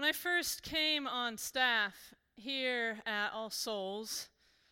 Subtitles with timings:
[0.00, 4.30] When I first came on staff here at All Souls,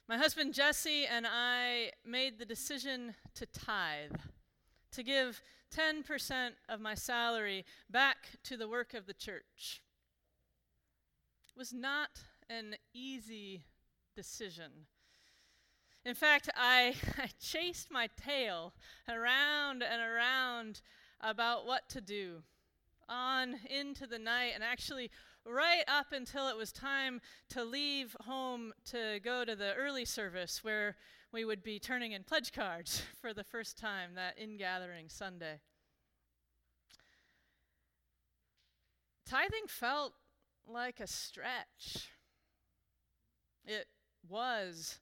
[0.08, 4.16] my husband Jesse and I made the decision to tithe,
[4.90, 5.42] to give
[5.76, 9.82] 10% of my salary back to the work of the church.
[11.54, 13.64] It was not an easy
[14.16, 14.86] decision.
[16.06, 18.72] In fact, I, I chased my tail
[19.06, 20.80] around and around
[21.20, 22.44] about what to do
[23.08, 25.10] on into the night and actually
[25.44, 30.62] right up until it was time to leave home to go to the early service
[30.62, 30.96] where
[31.32, 35.60] we would be turning in pledge cards for the first time that in-gathering Sunday.
[39.26, 40.14] Tithing felt
[40.66, 42.08] like a stretch.
[43.66, 43.86] It
[44.26, 44.98] was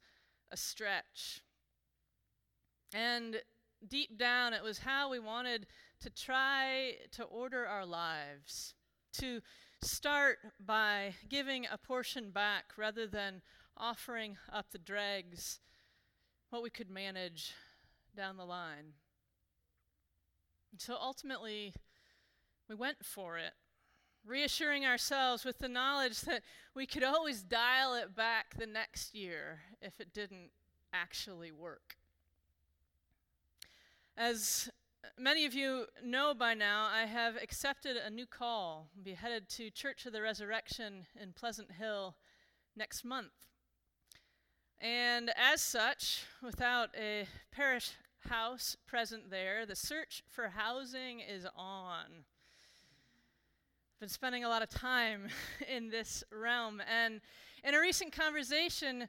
[0.51, 1.43] a stretch.
[2.93, 3.41] And
[3.87, 5.67] deep down, it was how we wanted
[6.01, 8.75] to try to order our lives,
[9.15, 9.41] to
[9.83, 13.43] start by giving a portion back rather than
[13.77, 15.61] offering up the dregs,
[16.51, 17.53] what we could manage
[18.17, 18.95] down the line.
[20.79, 21.75] So ultimately,
[22.69, 23.53] we went for it,
[24.25, 26.43] reassuring ourselves with the knowledge that
[26.75, 30.51] we could always dial it back the next year if it didn't
[30.93, 31.97] actually work.
[34.17, 34.71] As
[35.19, 38.89] many of you know by now, I have accepted a new call.
[39.03, 42.17] Be headed to Church of the Resurrection in Pleasant Hill
[42.77, 43.33] next month.
[44.81, 47.93] And as such, without a parish
[48.29, 52.05] house present there, the search for housing is on.
[53.95, 55.29] I've been spending a lot of time
[55.75, 56.83] in this realm.
[56.93, 57.21] And
[57.65, 59.09] in a recent conversation,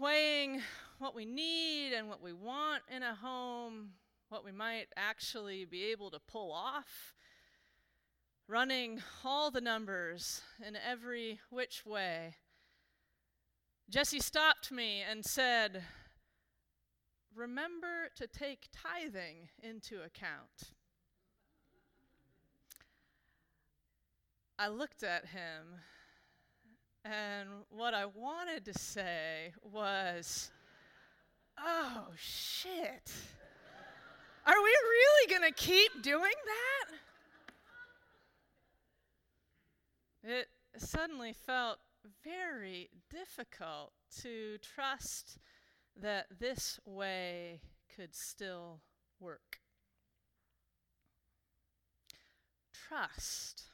[0.00, 0.60] weighing
[0.98, 3.90] what we need and what we want in a home,
[4.34, 7.14] what we might actually be able to pull off,
[8.48, 12.34] running all the numbers in every which way.
[13.88, 15.84] Jesse stopped me and said,
[17.32, 20.72] Remember to take tithing into account.
[24.58, 25.78] I looked at him,
[27.04, 30.50] and what I wanted to say was,
[31.56, 33.12] Oh, shit.
[34.46, 36.32] Are we really going to keep doing
[40.22, 40.30] that?
[40.30, 41.78] It suddenly felt
[42.22, 45.38] very difficult to trust
[46.00, 47.60] that this way
[47.94, 48.80] could still
[49.20, 49.60] work.
[52.88, 53.64] Trust.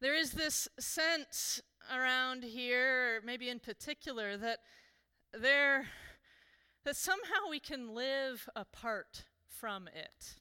[0.00, 4.58] There is this sense around here, maybe in particular, that
[5.32, 5.86] there
[6.84, 10.34] that somehow we can live apart from it.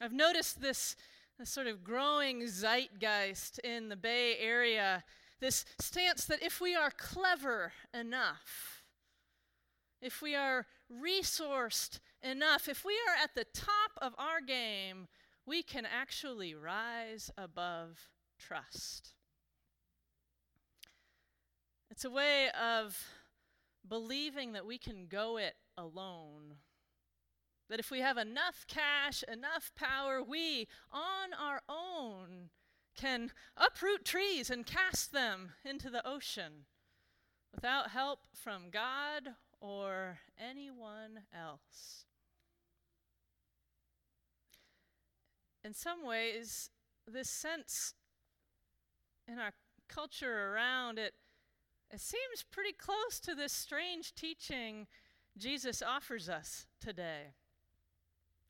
[0.00, 0.96] I've noticed this,
[1.38, 5.04] this sort of growing zeitgeist in the Bay Area,
[5.40, 8.82] this stance that if we are clever enough,
[10.02, 15.08] if we are resourced enough, if we are at the top of our game,
[15.46, 18.08] we can actually rise above
[18.38, 19.14] trust.
[21.90, 23.02] It's a way of
[23.88, 26.56] believing that we can go it alone.
[27.68, 32.50] That if we have enough cash, enough power, we, on our own,
[32.96, 36.66] can uproot trees and cast them into the ocean
[37.54, 39.30] without help from God
[39.60, 42.04] or anyone else.
[45.62, 46.70] In some ways,
[47.06, 47.94] this sense
[49.28, 49.52] in our
[49.88, 51.14] culture around it
[51.92, 54.86] it seems pretty close to this strange teaching
[55.36, 57.34] Jesus offers us today.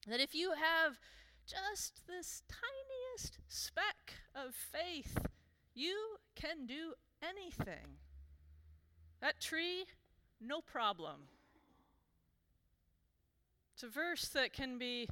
[0.06, 0.98] That if you have
[1.46, 5.26] just this tiniest speck of faith,
[5.74, 5.96] you
[6.34, 7.98] can do anything.
[9.20, 9.84] That tree,
[10.40, 11.28] no problem.
[13.74, 15.08] It's a verse that can be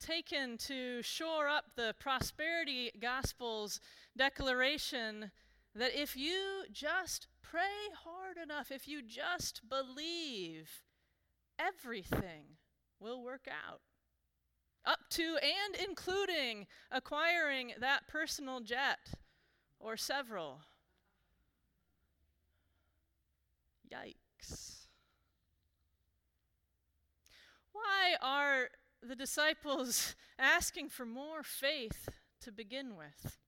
[0.00, 3.80] taken to shore up the prosperity gospel's
[4.16, 5.30] declaration
[5.74, 10.82] that if you just pray hard enough, if you just believe,
[11.56, 12.56] everything
[12.98, 13.80] will work out.
[14.84, 18.98] Up to and including acquiring that personal jet
[19.78, 20.62] or several.
[23.88, 24.86] Yikes.
[27.70, 28.68] Why are
[29.00, 32.08] the disciples asking for more faith
[32.40, 33.38] to begin with?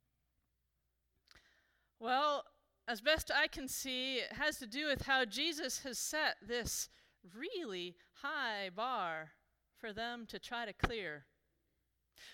[1.99, 2.45] Well,
[2.89, 6.89] as best I can see, it has to do with how Jesus has set this
[7.35, 9.33] really high bar
[9.77, 11.25] for them to try to clear.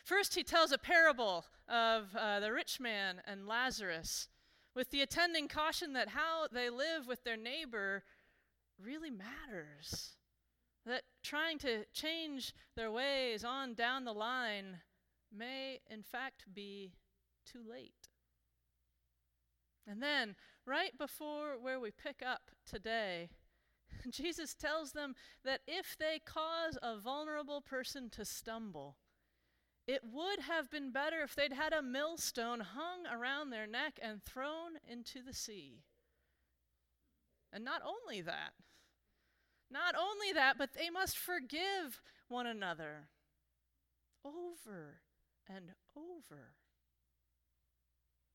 [0.04, 4.28] First, he tells a parable of uh, the rich man and Lazarus,
[4.74, 8.04] with the attending caution that how they live with their neighbor
[8.82, 10.16] really matters.
[10.84, 14.80] That trying to change their ways on down the line
[15.34, 16.92] may, in fact, be
[17.46, 18.08] too late.
[19.86, 20.36] And then,
[20.66, 23.30] right before where we pick up today,
[24.10, 25.14] Jesus tells them
[25.44, 28.96] that if they cause a vulnerable person to stumble,
[29.86, 34.22] it would have been better if they'd had a millstone hung around their neck and
[34.22, 35.82] thrown into the sea.
[37.52, 38.52] And not only that,
[39.70, 43.08] not only that, but they must forgive one another
[44.24, 45.00] over
[45.48, 46.54] and over.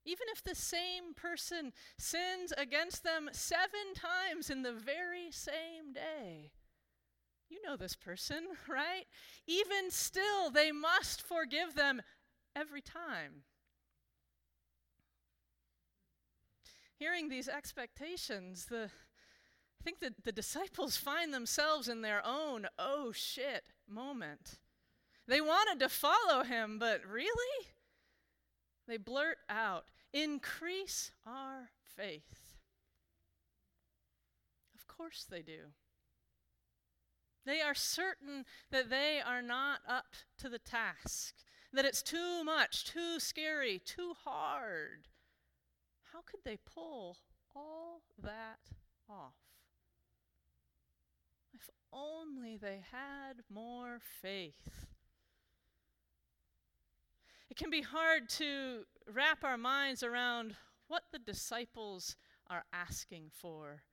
[0.07, 6.51] Even if the same person sins against them seven times in the very same day.
[7.49, 9.03] You know this person, right?
[9.47, 12.01] Even still, they must forgive them
[12.55, 13.43] every time.
[16.95, 23.11] Hearing these expectations, the, I think that the disciples find themselves in their own oh
[23.11, 24.57] shit moment.
[25.27, 27.67] They wanted to follow him, but really?
[28.87, 32.55] They blurt out, Increase our faith.
[34.75, 35.73] Of course they do.
[37.45, 41.35] They are certain that they are not up to the task,
[41.71, 45.07] that it's too much, too scary, too hard.
[46.13, 47.17] How could they pull
[47.55, 48.59] all that
[49.09, 49.35] off?
[51.53, 54.86] If only they had more faith.
[57.49, 60.55] It can be hard to wrap our minds around
[60.87, 62.15] what the disciples
[62.49, 63.83] are asking for,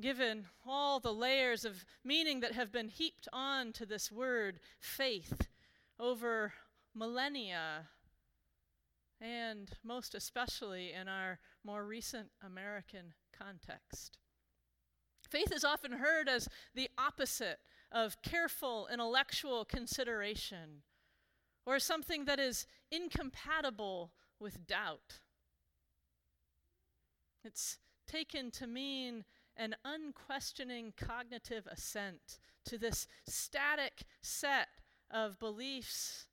[0.00, 5.48] given all the layers of meaning that have been heaped on to this word faith
[5.98, 6.52] over
[6.94, 7.88] millennia,
[9.20, 14.18] and most especially in our more recent American context.
[15.28, 17.58] Faith is often heard as the opposite
[17.92, 20.82] of careful intellectual consideration
[21.66, 25.20] or something that is incompatible with doubt.
[27.44, 29.24] It's taken to mean
[29.56, 34.68] an unquestioning cognitive assent to this static set
[35.10, 36.26] of beliefs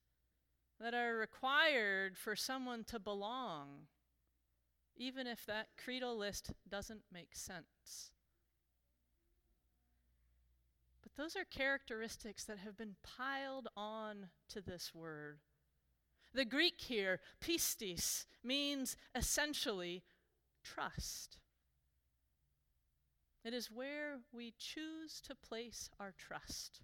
[0.79, 3.87] that are required for someone to belong,
[4.95, 8.11] even if that creedal list doesn't make sense.
[11.17, 15.39] Those are characteristics that have been piled on to this word.
[16.33, 20.03] The Greek here, pistis, means essentially
[20.63, 21.39] trust.
[23.43, 26.81] It is where we choose to place our trust.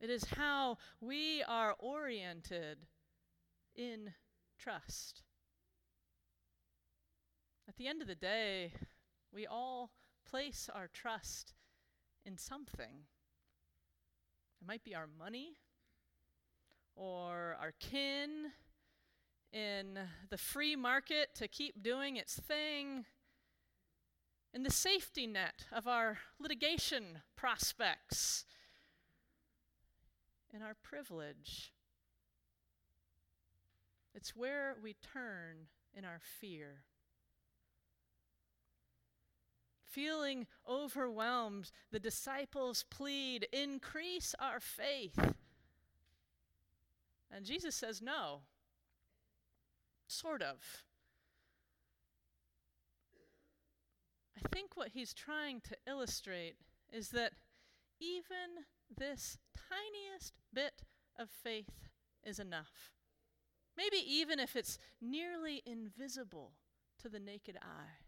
[0.00, 2.86] It is how we are oriented
[3.74, 4.14] in
[4.58, 5.22] trust.
[7.68, 8.72] At the end of the day,
[9.30, 9.90] we all
[10.24, 11.52] place our trust
[12.24, 13.04] in something.
[14.60, 15.58] It might be our money
[16.94, 18.52] or our kin
[19.52, 19.98] in
[20.30, 23.06] the free market to keep doing its thing,
[24.52, 28.44] in the safety net of our litigation prospects,
[30.52, 31.72] in our privilege.
[34.14, 36.82] It's where we turn in our fear
[39.90, 45.18] feeling overwhelmed, the disciples plead, Increase our faith.
[47.30, 48.40] And Jesus says, No.
[50.06, 50.56] Sort of.
[54.36, 56.56] I think what he's trying to illustrate
[56.92, 57.32] is that
[58.00, 58.64] even
[58.96, 59.36] this
[59.68, 60.82] tiniest bit
[61.18, 61.88] of faith
[62.24, 62.92] is enough.
[63.76, 66.52] Maybe even if it's nearly invisible
[67.02, 68.07] to the naked eye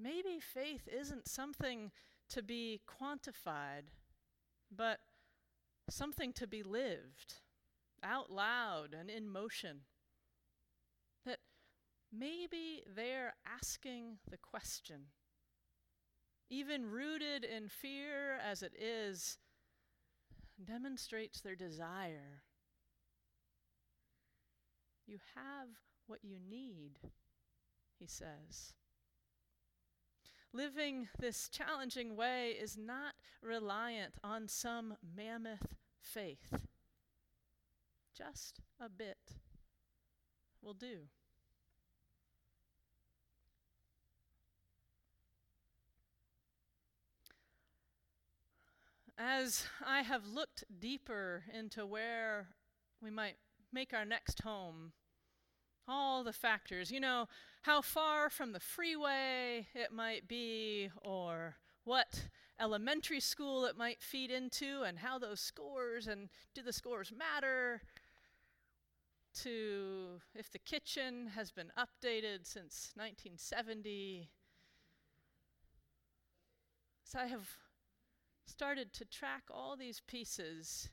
[0.00, 1.90] maybe faith isn't something
[2.30, 3.90] to be quantified,
[4.74, 4.98] but
[5.88, 7.34] something to be lived
[8.02, 9.80] out loud and in motion.
[11.24, 11.38] That
[12.12, 15.06] maybe they're asking the question,
[16.50, 19.38] even rooted in fear as it is,
[20.62, 22.42] demonstrates their desire.
[25.06, 25.68] You have
[26.06, 26.98] what you need
[27.98, 28.74] he says.
[30.54, 36.54] Living this challenging way is not reliant on some mammoth faith.
[38.16, 39.18] Just a bit
[40.62, 41.08] will do.
[49.18, 52.50] As I have looked deeper into where
[53.02, 53.38] we might
[53.72, 54.92] make our next home,
[55.86, 57.28] all the factors, you know,
[57.62, 62.28] how far from the freeway it might be, or what
[62.60, 67.82] elementary school it might feed into, and how those scores and do the scores matter,
[69.42, 74.30] to if the kitchen has been updated since 1970.
[77.04, 77.48] So I have
[78.46, 80.88] started to track all these pieces.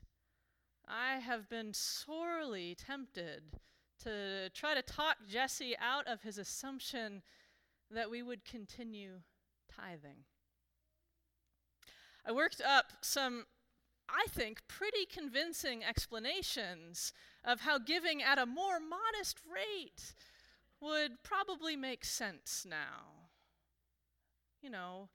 [0.88, 3.60] I have been sorely tempted
[4.04, 7.22] to try to talk Jesse out of his assumption
[7.90, 9.20] that we would continue
[9.68, 10.24] tithing.
[12.26, 13.46] I worked up some,
[14.08, 17.12] I think, pretty convincing explanations
[17.44, 20.14] of how giving at a more modest rate
[20.80, 23.28] would probably make sense now.
[24.60, 25.08] You know,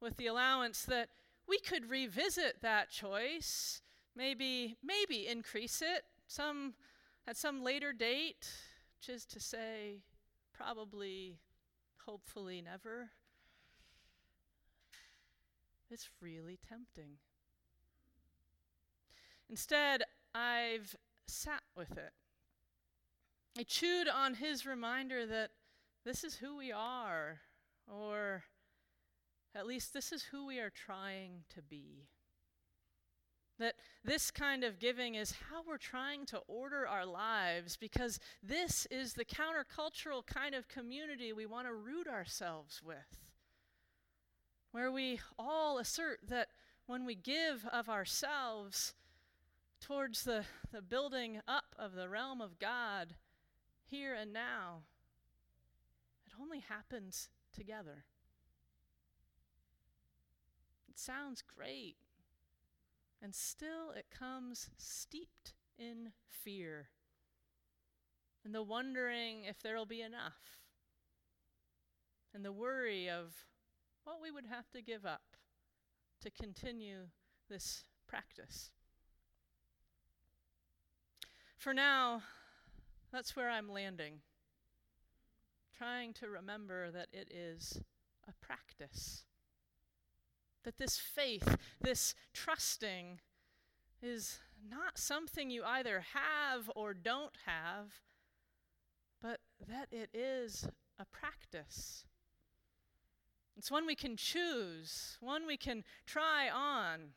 [0.00, 1.08] with the allowance that
[1.46, 3.82] we could revisit that choice,
[4.16, 6.74] maybe maybe increase it some
[7.26, 8.48] at some later date,
[8.98, 10.02] which is to say
[10.52, 11.38] probably
[12.06, 13.10] hopefully never.
[15.90, 17.18] It's really tempting.
[19.48, 20.02] Instead,
[20.34, 22.12] I've sat with it.
[23.58, 25.50] I chewed on his reminder that
[26.04, 27.40] this is who we are,
[27.86, 28.42] or
[29.54, 32.08] at least this is who we are trying to be.
[33.58, 38.86] That this kind of giving is how we're trying to order our lives because this
[38.90, 43.20] is the countercultural kind of community we want to root ourselves with.
[44.72, 46.48] Where we all assert that
[46.86, 48.94] when we give of ourselves,
[49.84, 53.14] towards the, the building up of the realm of God
[53.84, 54.84] here and now,
[56.26, 58.04] it only happens together.
[60.88, 61.96] It sounds great,
[63.24, 66.90] and still it comes steeped in fear
[68.44, 70.60] and the wondering if there'll be enough,
[72.34, 73.32] and the worry of
[74.04, 75.22] what we would have to give up
[76.20, 77.06] to continue
[77.48, 78.70] this practice.
[81.56, 82.22] For now,
[83.10, 84.20] that's where I'm landing.
[85.78, 87.80] Trying to remember that it is
[88.28, 89.24] a practice.
[90.64, 93.20] That this faith, this trusting,
[94.02, 97.92] is not something you either have or don't have,
[99.22, 100.66] but that it is
[100.98, 102.04] a practice.
[103.56, 107.12] It's one we can choose, one we can try on.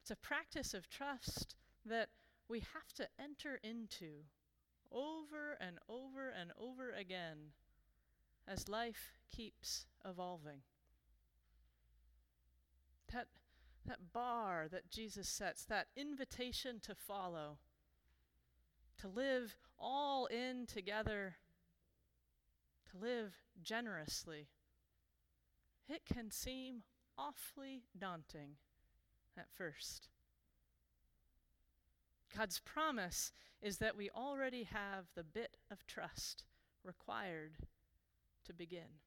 [0.00, 2.08] It's a practice of trust that
[2.48, 4.24] we have to enter into
[4.90, 7.52] over and over and over again
[8.48, 10.62] as life keeps evolving.
[13.12, 13.26] That,
[13.86, 17.58] that bar that Jesus sets, that invitation to follow,
[19.00, 21.36] to live all in together,
[22.90, 24.48] to live generously,
[25.88, 26.82] it can seem
[27.18, 28.56] awfully daunting
[29.36, 30.08] at first.
[32.36, 36.44] God's promise is that we already have the bit of trust
[36.84, 37.52] required
[38.46, 39.00] to begin.